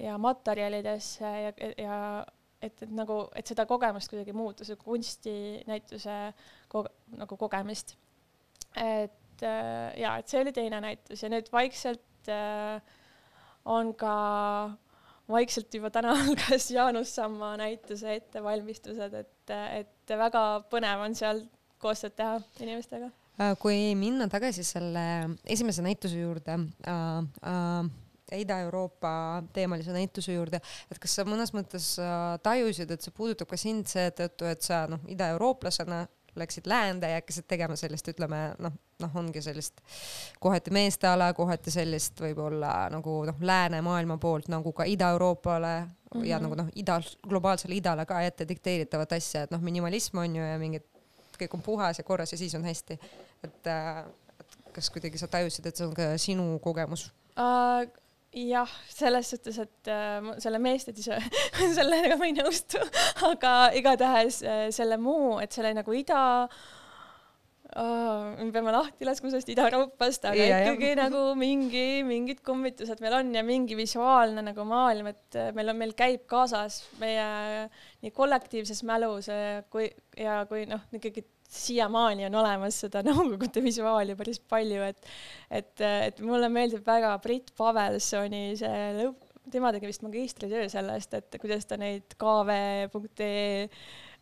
[0.00, 2.00] ja materjalidesse ja, ja
[2.60, 6.18] et, et nagu, et seda kogemust kuidagi muuta, see kunstinäituse
[6.72, 6.84] ko,
[7.16, 7.96] nagu kogemist.
[8.76, 12.80] et äh, ja, et see oli teine näitus ja nüüd vaikselt äh,
[13.64, 14.16] on ka
[15.28, 21.44] vaikselt juba täna algas Jaanus Samma näituse ettevalmistused, et, et väga põnev on seal
[21.82, 23.10] koostööd teha inimestega.
[23.36, 25.06] Äh, kui minna tagasi selle
[25.44, 26.56] esimese näituse juurde
[26.88, 27.22] äh,,
[27.52, 27.94] äh,
[28.40, 29.10] Ida-Euroopa
[29.54, 30.58] teemalise näituse juurde,
[30.90, 34.80] et kas sa mõnes mõttes äh, tajusid, et see puudutab ka sind seetõttu, et sa
[34.90, 36.00] noh, idaeurooplasena
[36.36, 39.80] läksid läände ja hakkasid tegema sellist, ütleme noh, noh, ongi sellist
[40.40, 46.24] kohati meeste ala, kohati sellist võib-olla nagu noh, läänemaailma poolt nagu ka Ida-Euroopale mm -hmm.
[46.24, 46.44] ja mhm.
[46.44, 50.58] nagu noh, ida, globaalsele idale ka ette dikteeritavat asja, et noh, minimalism on ju ja
[50.58, 50.84] mingid,
[51.40, 52.98] kõik on puhas ja korras ja siis on hästi.
[53.44, 54.04] et, äh,
[54.40, 58.05] et kas kuidagi sa tajusid, et see on ka sinu kogemus uh,?
[58.36, 61.18] Jah, selles suhtes, et äh, selle meestedise
[61.78, 62.80] sellega ma ei nõustu,
[63.28, 66.20] aga igatahes äh, selle muu, et selle nagu ida
[67.76, 70.98] oh,, me peame lahti laskma sellest Ida-Euroopast, aga ja, ikkagi ja.
[71.06, 75.80] nagu mingi, mingid kummitused meil on ja mingi visuaalne nagu maailm, et äh, meil on,
[75.80, 77.70] meil käib kaasas meie
[78.04, 79.30] nii kollektiivses mälus
[79.72, 79.88] kui
[80.20, 85.06] ja kui noh, ikkagi siiamaani on olemas seda Nõukogude visuaali päris palju, et
[85.50, 89.22] et, et mulle meeldib väga Brit Pavelsoni see lõpp,
[89.52, 93.68] tema tegi vist magistritöö sellest, et kuidas ta neid kv.ee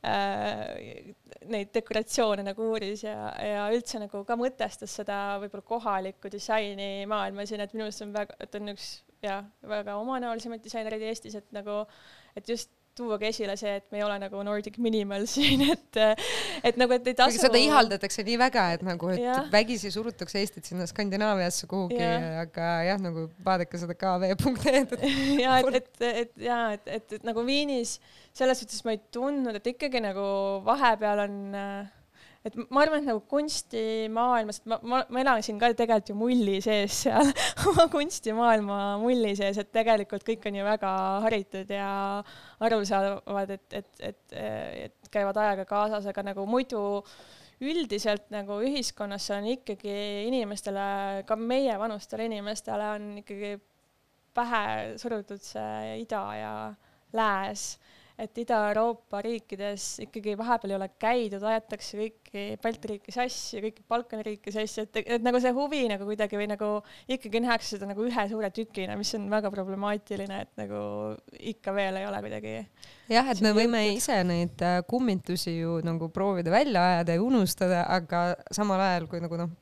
[0.05, 1.15] äh,
[1.49, 7.49] neid dekoratsioone nagu uuris ja, ja üldse nagu ka mõtestas seda võib-olla kohalikku disaini maailma
[7.49, 8.89] siin, et minu meelest see on väga, et on üks
[9.25, 11.83] jah, väga omanäolisemaid disainereid Eestis, et nagu,
[12.37, 16.01] et just tuuagi esile see, et me ei ole nagu Nordic minimal siin, et,
[16.63, 17.41] et nagu, et ei tasu.
[17.43, 19.39] seda ihaldatakse nii väga, et nagu, et ja.
[19.53, 22.01] vägisi surutakse Eestit sinna Skandinaaviasse kuhugi,
[22.45, 25.01] aga jah, nagu vaadake seda kv.ee-d.
[25.45, 27.99] ja et, et, et ja et, et, et nagu Viinis
[28.35, 30.25] selles suhtes ma ei tundnud, et ikkagi nagu
[30.67, 31.93] vahepeal on äh,
[32.45, 37.05] et ma arvan, et nagu kunstimaailmas, ma, ma, ma elasin ka tegelikult ju mulli sees
[37.07, 37.31] seal
[37.71, 40.91] oma kunstimaailma mulli sees, et tegelikult kõik on ju väga
[41.25, 41.89] haritud ja
[42.69, 44.37] aru saavad, et, et, et,
[44.89, 46.85] et käivad ajaga kaasas, aga nagu muidu
[47.65, 49.97] üldiselt nagu ühiskonnas on ikkagi
[50.29, 50.87] inimestele,
[51.25, 53.55] ka meievanustele inimestele on ikkagi
[54.35, 54.65] pähe
[55.01, 56.55] surutud see ida ja
[57.15, 57.77] lääs
[58.19, 64.27] et Ida-Euroopa riikides ikkagi vahepeal ei ole käidud, aetakse kõiki Balti riike sassi, kõiki Balkani
[64.29, 66.69] riike sassi, et, et nagu see huvi nagu kuidagi või nagu
[67.11, 70.85] ikkagi nähakse seda nagu ühe suure tükina, mis on väga problemaatiline, et nagu
[71.55, 72.55] ikka veel ei ole kuidagi.
[73.11, 74.03] jah, et me võime juhtud.
[74.05, 79.23] ise neid äh, kummitusi ju nagu proovida välja ajada ja unustada, aga samal ajal kui
[79.25, 79.53] nagu noh,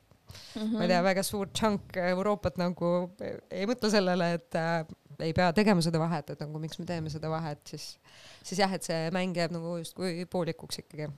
[0.55, 0.77] Mm -hmm.
[0.77, 3.11] ma ei tea, väga suur chunk Euroopat nagu
[3.51, 4.85] ei mõtle sellele, et äh,
[5.19, 7.97] ei pea tegema seda vahet, et nagu miks me teeme seda vahet, siis,
[8.43, 11.09] siis jah, et see mäng jääb nagu justkui poolikuks ikkagi.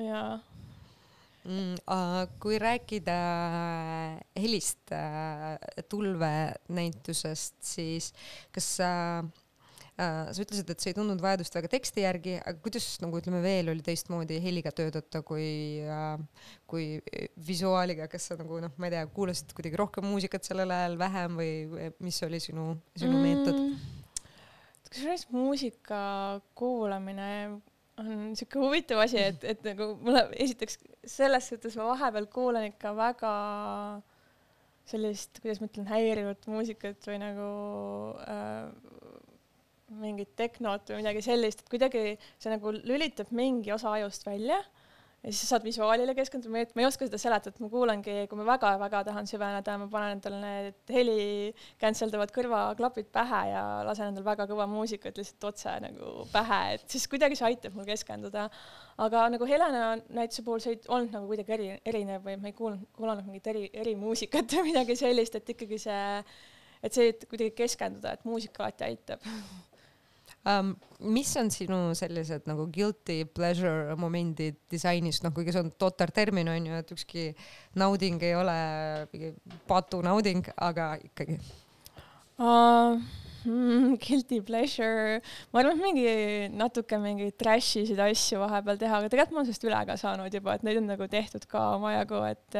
[0.00, 0.40] jaa
[1.44, 1.76] mm,.
[2.40, 3.18] kui rääkida
[4.36, 5.56] helist äh,
[5.88, 8.12] tulvenäitusest, siis
[8.52, 9.39] kas sa äh, Äh,
[10.00, 13.72] sa ütlesid, et sa ei tundnud vajadust väga teksti järgi, aga kuidas nagu ütleme, veel
[13.72, 15.46] oli teistmoodi heliga töötada kui
[15.84, 16.86] äh,, kui
[17.46, 21.40] visuaaliga, kas sa nagu noh, ma ei tea, kuulasid kuidagi rohkem muusikat sellel ajal, vähem
[21.40, 23.26] või, mis oli sinu, sinu mm.
[23.26, 23.64] meetod?
[24.90, 25.98] kusjuures muusika
[26.58, 27.28] kuulamine
[28.00, 32.94] on siuke huvitav asi, et, et nagu mulle esiteks selles suhtes ma vahepeal kuulan ikka
[32.96, 33.34] väga
[34.90, 37.50] sellist, kuidas ma ütlen, häirivat muusikat või nagu
[38.24, 38.70] äh,
[40.00, 42.04] mingit tehnot või midagi sellist, et kuidagi
[42.38, 44.60] see nagu lülitab mingi osa ajust välja
[45.20, 48.46] ja siis sa saad visuaalile keskenduda, ma ei oska seda seletada, ma kuulangi, kui ma
[48.48, 51.24] väga-väga tahan süveneda, ma panen endale need heli
[51.80, 56.86] cancel davad kõrvaklapid pähe ja lasen endale väga kõva muusikat lihtsalt otse nagu pähe, et
[56.88, 58.48] siis kuidagi see aitab mul keskenduda.
[58.96, 62.56] aga nagu Helena näituse puhul see ei olnud nagu kuidagi eri, erinev või ma ei
[62.56, 66.04] kuulnud, kuulanud mingit eri, erimuusikat või midagi sellist, et ikkagi see,
[66.82, 69.28] et see, et kuidagi keskenduda, et muusika alati aitab
[70.48, 70.74] um,.
[71.00, 76.50] mis on sinu sellised nagu guilty pleasure momendid disainis, noh, kuigi see on totter termin
[76.52, 77.24] on ju, et ükski
[77.80, 78.58] nauding ei ole
[79.14, 79.32] mingi
[79.70, 81.40] patunauding, aga ikkagi
[82.40, 83.00] uh,.
[83.40, 86.10] Mm, guilty pleasure, ma arvan, et mingi
[86.52, 90.36] natuke mingeid trash isid asju vahepeal teha, aga tegelikult ma olen sellest üle ka saanud
[90.36, 92.58] juba, et neid on nagu tehtud ka omajagu, et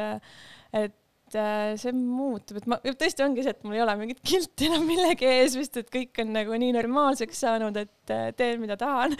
[0.81, 0.97] et
[1.31, 4.67] et äh, see muutub, et ma, tõesti ongi see, et mul ei ole mingit kilti
[4.67, 8.77] enam millegi ees vist, et kõik on nagu nii normaalseks saanud, et äh, teen, mida
[8.79, 9.15] tahan.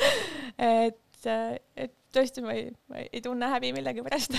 [0.57, 4.35] et, äh, et tõesti, ma ei, ma ei tunne häbi millegi pärast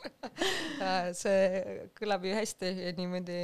[1.22, 1.62] see
[1.96, 3.38] kõlab ju hästi ja niimoodi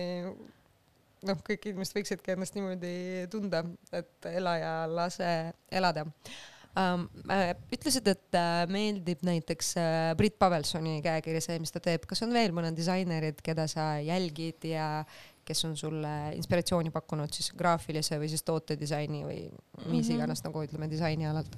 [1.24, 2.92] noh, kõik inimesed võiksidki ennast niimoodi
[3.32, 3.64] tunda,
[3.96, 5.30] et ela ja lase
[5.72, 6.04] elada.
[6.76, 12.34] Ütlesid, et äh, meeldib näiteks äh, Brit Pavelsoni käekiri, see, mis ta teeb, kas on
[12.36, 14.90] veel mõned disainerid, keda sa jälgid ja
[15.46, 19.52] kes on sulle inspiratsiooni pakkunud siis graafilise või siis tootedisaini või mis
[19.86, 20.14] mm -hmm.
[20.16, 21.54] iganes nagu ütleme disaini alalt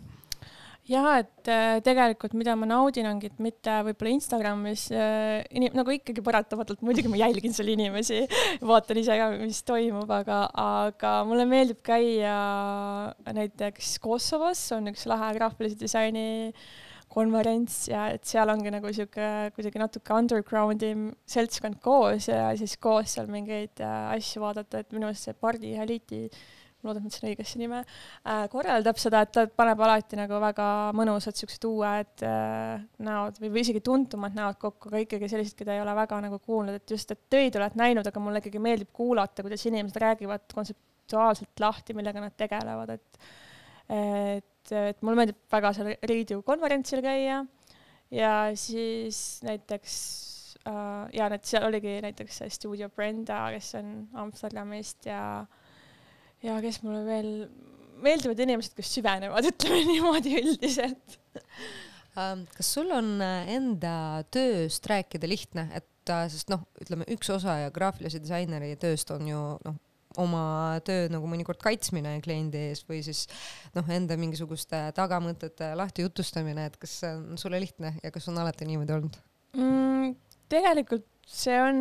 [0.88, 6.24] jah, et äh, tegelikult mida ma naudin, ongi, et mitte võib-olla Instagramis äh, nagu ikkagi
[6.24, 8.22] paratamatult muidugi ma jälgin seal inimesi,
[8.70, 12.34] vaatan ise ka, mis toimub, aga, aga mulle meeldib käia
[13.36, 16.28] näiteks Kosovos, on üks lahe graafilise disaini
[17.08, 20.92] konverents ja et seal ongi nagu sihuke kuidagi natuke underground'i
[21.28, 25.76] seltskond koos ja siis koos seal mingeid äh, asju vaadata, et minu arust see Pardi
[25.80, 26.46] Haliti äh,
[26.78, 30.66] ma loodan, et ütlesin õigesti nime äh,, korraldab seda, et ta paneb alati nagu väga
[30.96, 35.74] mõnusad siuksed uued äh, näod või, või isegi tuntumad näod kokku, aga ikkagi sellised, keda
[35.74, 38.92] ei ole väga nagu kuulnud, et just, et töid oled näinud, aga mulle ikkagi meeldib
[38.94, 43.28] kuulata, kuidas inimesed räägivad kontseptuaalselt lahti, millega nad tegelevad, et
[43.88, 47.38] et, et mulle meeldib väga seal Reidu konverentsil käia
[48.12, 49.94] ja siis näiteks
[50.68, 55.64] äh, ja need seal oligi näiteks Studio Brenda, kes on Amsterdamist ja äh,
[56.44, 57.32] ja kes mulle veel
[58.02, 61.18] meeldivad inimesed, kes süvenevad, ütleme niimoodi üldiselt.
[62.18, 67.30] Ähm, kas sul on äh, enda tööst rääkida lihtne, et äh, sest noh, ütleme üks
[67.34, 69.76] osa ja graafilise disaineri tööst on ju noh,
[70.18, 73.26] oma töö nagu mõnikord kaitsmine kliendi ees või siis
[73.76, 78.66] noh, enda mingisuguste tagamõtete lahtijutustamine, et kas see on sulle lihtne ja kas on alati
[78.66, 79.18] niimoodi olnud
[79.54, 80.16] mm,?
[80.50, 81.78] tegelikult see on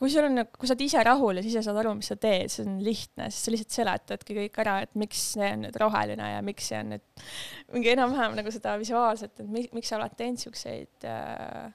[0.00, 2.48] kui sul on, kui sa oled ise rahul ja sa saad aru, mis sa teed,
[2.52, 6.30] see on lihtne, siis sa lihtsalt seletadki kõik ära, et miks see on nüüd roheline
[6.32, 7.26] ja miks see on nüüd
[7.74, 11.68] mingi enam-vähem nagu seda visuaalset, et mi, miks sa oled teinud siukseid äh,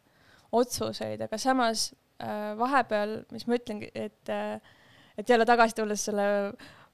[0.57, 4.57] otsuseid, aga samas äh, vahepeal, mis ma ütlengi, et äh,
[5.15, 6.25] et jälle tagasi tulles selle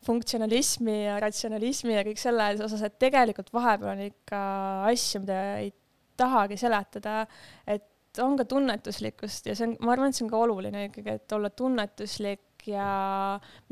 [0.05, 4.41] funktsionalismi ja ratsionalismi ja kõik selles osas, et tegelikult vahepeal on ikka
[4.89, 5.71] asju, mida ei
[6.17, 7.23] tahagi seletada,
[7.65, 7.87] et
[8.19, 11.35] on ka tunnetuslikkust ja see on, ma arvan, et see on ka oluline ikkagi, et
[11.37, 12.87] olla tunnetuslik ja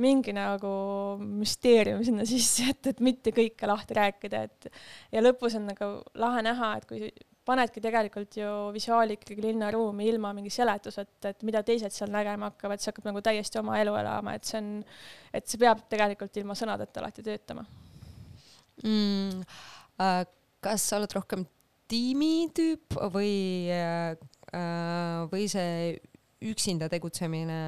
[0.01, 0.69] mingi nagu
[1.21, 4.69] müsteerium sinna sisse, et, et mitte kõike lahti rääkida, et
[5.13, 7.11] ja lõpus on nagu lahe näha, et kui
[7.49, 12.81] panedki tegelikult ju visuaali ikkagi linnaruumi ilma mingi seletuseta, et mida teised seal nägema hakkavad,
[12.81, 14.73] see hakkab nagu täiesti oma elu elama, et see on,
[15.33, 17.65] et see peab tegelikult ilma sõnadeta alati töötama
[18.85, 19.45] mm,.
[19.99, 20.21] Äh,
[20.63, 21.41] kas sa oled rohkem
[21.89, 24.13] tiimitüüp või, äh,
[25.31, 25.95] või see
[26.49, 27.61] üksinda tegutsemine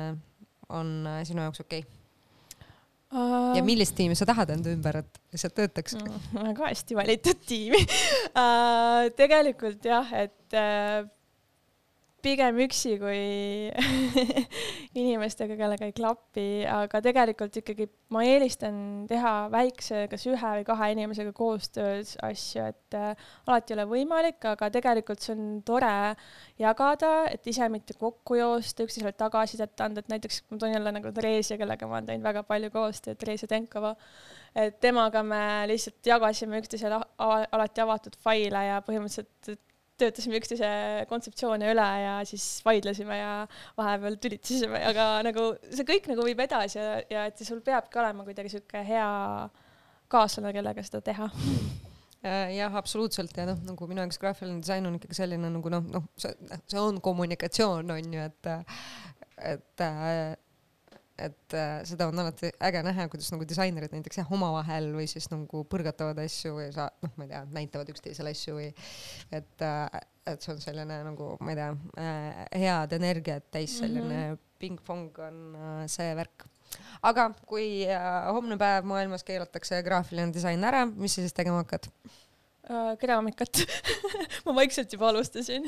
[0.71, 1.97] on äh, sinu jaoks okei okay?
[3.11, 6.13] Ja millist tiimi sa tahad enda ümber, et lihtsalt töötaks uh,?
[6.31, 7.81] väga hästi valitud tiimi
[9.19, 10.55] tegelikult jah, et
[12.23, 13.71] pigem üksi kui
[15.01, 18.75] inimestega, kellega ei klapi, aga tegelikult ikkagi ma eelistan
[19.09, 24.39] teha väikse, kas ühe või kahe inimesega koostöös asju, et äh, alati ei ole võimalik,
[24.51, 25.93] aga tegelikult see on tore
[26.61, 31.15] jagada, et ise mitte kokku joosta, üksteisele tagasisidet anda, et näiteks ma toon jälle nagu
[31.15, 33.95] Theresia, kellega ma olen teinud väga palju koostööd, Theresia Tenkova,
[34.55, 35.41] et temaga me
[35.71, 39.61] lihtsalt jagasime üksteisele alati avatud faile ja põhimõtteliselt
[40.01, 40.71] töötasime üksteise
[41.09, 43.31] kontseptsioone üle ja siis vaidlesime ja
[43.79, 48.25] vahepeal tülitsesime, aga nagu see kõik nagu viib edasi ja, ja et sul peabki olema
[48.27, 49.07] kuidagi sihuke hea
[50.11, 51.29] kaaslane, kellega seda teha.
[52.21, 55.87] Äh, jah, absoluutselt ja noh, nagu minu jaoks graafiline disain on ikkagi selline nagu noh,
[55.89, 56.35] noh, see,
[56.77, 58.51] on kommunikatsioon, on ju, et,
[59.55, 59.85] et
[61.19, 65.27] et äh, seda on alati äge näha, kuidas nagu disainerid näiteks jah, omavahel või siis
[65.31, 68.69] nagu põrgatavad asju või sa noh, ma ei tea, näitavad üksteisele asju või
[69.35, 69.99] et äh,,
[70.31, 71.69] et see on selline nagu ma ei tea
[72.05, 74.41] äh,, head energiat täis selline mm -hmm.
[74.61, 76.47] pingpong on äh, see värk.
[77.03, 81.89] aga kui äh, homne päev maailmas keelatakse graafiline disain ära, mis sa siis tegema hakkad?
[82.71, 83.57] Uh, keraamikat
[84.45, 85.65] ma vaikselt juba alustasin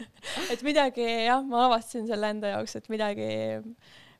[0.52, 3.26] et midagi jah, ma avastasin selle enda jaoks, et midagi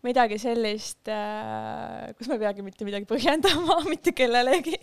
[0.06, 4.78] midagi sellist, äh, kus ma ei peagi mitte midagi põhjendama mitte kellelegi.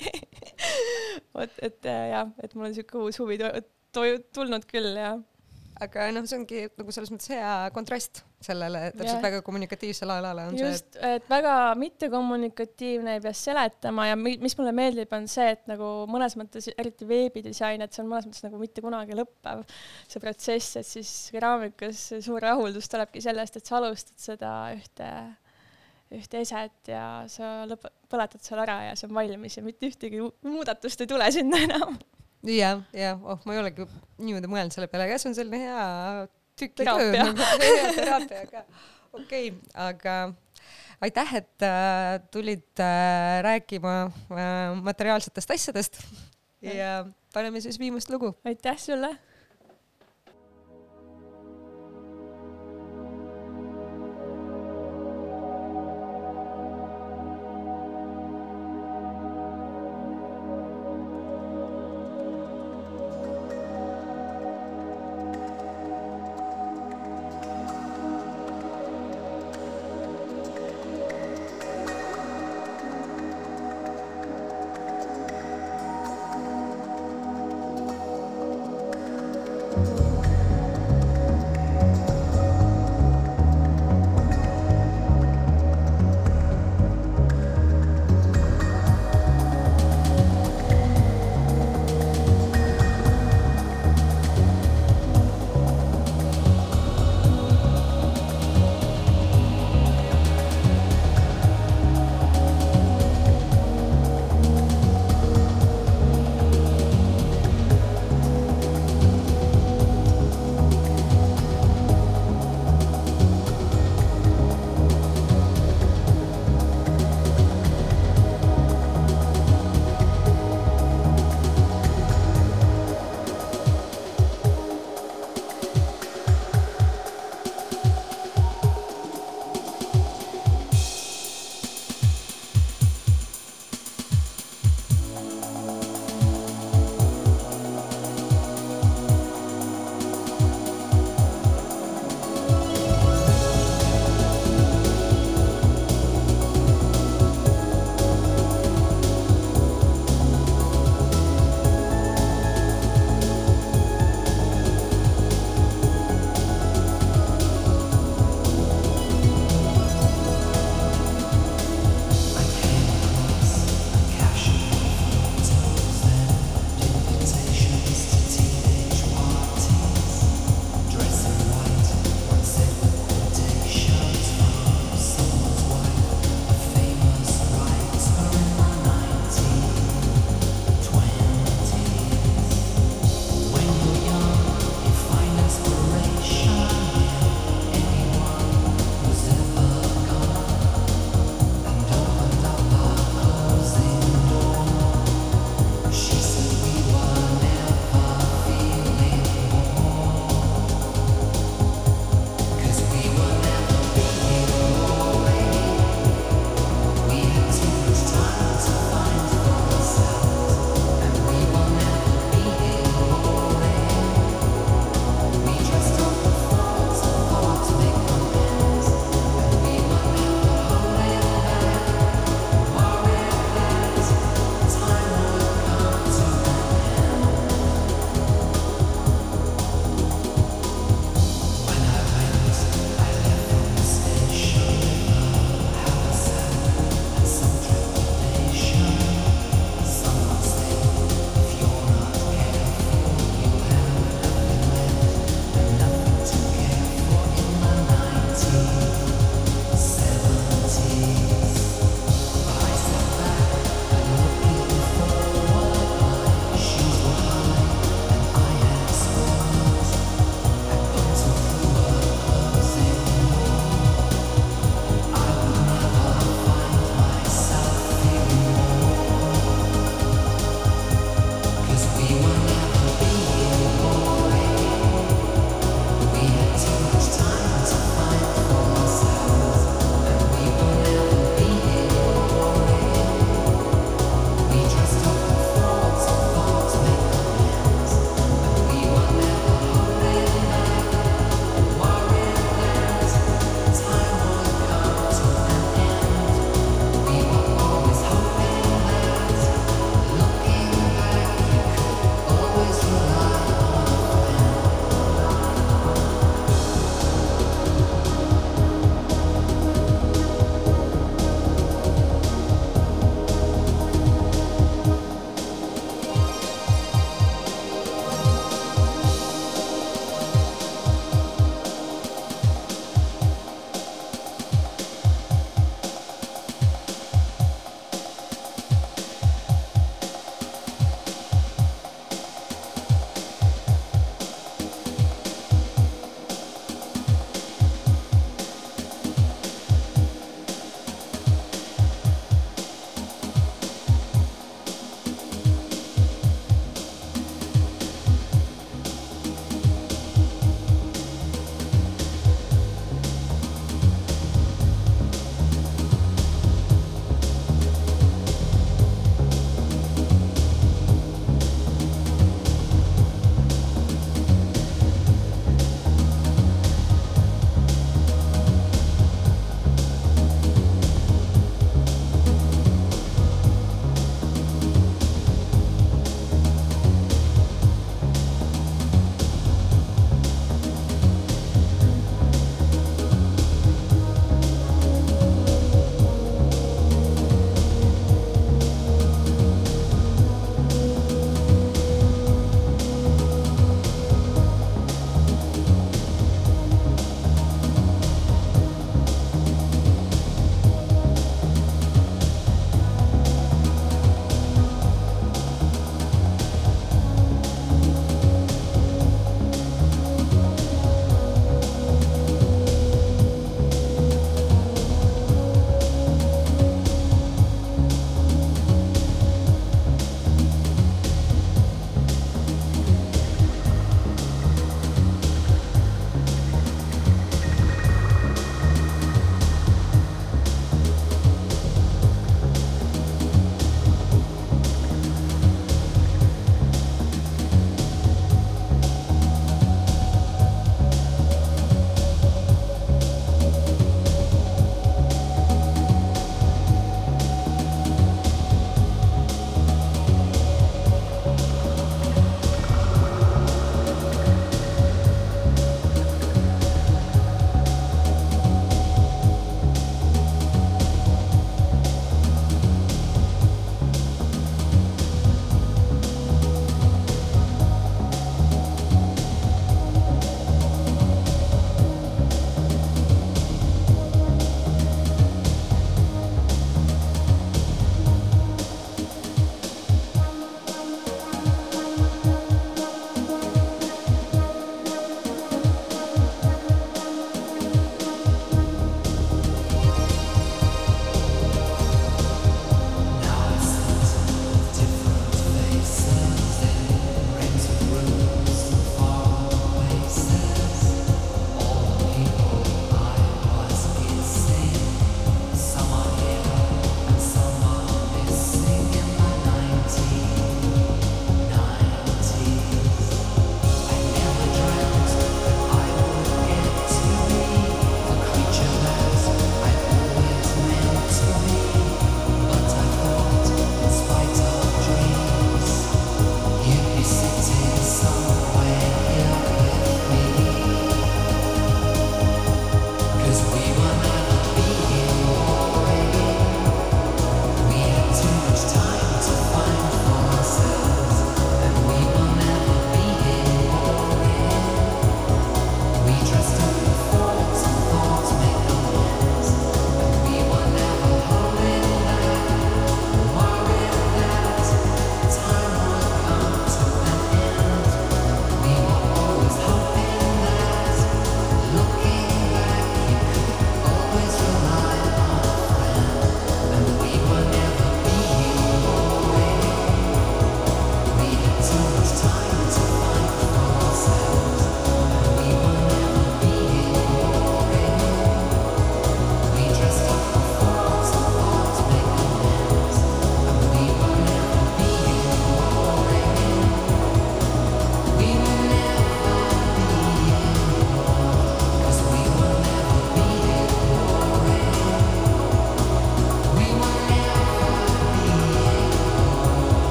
[1.36, 3.40] Vot, et äh, jah, et mul on sihuke uus huvi
[4.34, 5.16] tulnud küll ja
[5.86, 9.24] aga noh, see ongi nagu selles mõttes hea kontrast sellele täpselt yeah.
[9.24, 11.12] väga kommunikatiivsele alale on just, see.
[11.18, 16.38] et väga mittekommunikatiivne ei pea seletama ja mis mulle meeldib, on see, et nagu mõnes
[16.40, 19.64] mõttes, eriti veebidisain, et see on mõnes mõttes nagu mitte kunagi lõppev
[20.08, 25.10] see protsess, et siis keraamikas suur rahuldus tulebki sellest, et sa alustad seda ühte
[26.14, 30.22] ühte eset ja sa lõp-, põletad selle ära ja see on valmis ja mitte ühtegi
[30.46, 31.98] muudatust ei tule sinna enam
[32.44, 33.88] jah, jah, oh, ma ei olegi
[34.20, 35.84] niimoodi mõelnud selle peale, aga see on selline hea
[36.60, 37.36] tükitöö,
[37.98, 38.64] teraapia ka.
[39.16, 40.18] okei okay,, aga
[41.04, 46.02] aitäh, et äh, tulid äh, rääkima äh, materiaalsetest asjadest.
[46.64, 48.36] Ja paneme siis viimast lugu.
[48.46, 49.18] aitäh sulle